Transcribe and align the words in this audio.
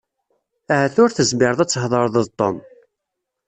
Ahat 0.73 0.95
ur 1.03 1.09
tezmireḍ 1.11 1.59
ad 1.61 1.69
thedreḍ 1.71 2.09
d 2.25 2.27
Tom. 2.39 2.57